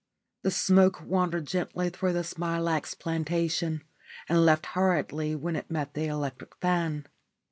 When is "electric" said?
6.07-6.55